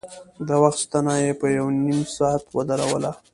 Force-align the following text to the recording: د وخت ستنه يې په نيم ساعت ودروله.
د 0.47 0.49
وخت 0.63 0.79
ستنه 0.85 1.13
يې 1.23 1.31
په 1.39 1.45
نيم 1.85 2.01
ساعت 2.15 2.43
ودروله. 2.57 3.11